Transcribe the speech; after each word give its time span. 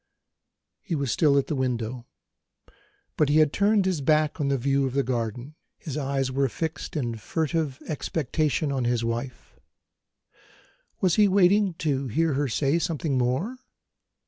He 0.81 0.95
was 0.95 1.11
still 1.11 1.37
at 1.37 1.45
the 1.45 1.53
window, 1.55 2.07
but 3.17 3.29
he 3.29 3.37
had 3.37 3.53
turned 3.53 3.85
his 3.85 4.01
back 4.01 4.41
on 4.41 4.47
the 4.47 4.57
view 4.57 4.87
of 4.87 4.93
the 4.95 5.03
garden; 5.03 5.53
his 5.77 5.95
eyes 5.95 6.31
were 6.31 6.49
fixed, 6.49 6.95
in 6.95 7.17
furtive 7.17 7.79
expectation, 7.87 8.71
on 8.71 8.85
his 8.85 9.05
wife. 9.05 9.59
Was 11.01 11.17
he 11.17 11.27
waiting 11.27 11.75
to 11.75 12.07
hear 12.07 12.33
her 12.33 12.47
say 12.47 12.79
something 12.79 13.15
more? 13.19 13.57